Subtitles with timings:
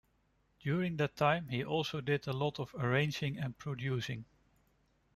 [0.59, 4.25] During that time he also did a lot of arranging and producing.